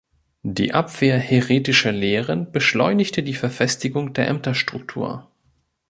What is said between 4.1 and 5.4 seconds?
der Ämterstruktur.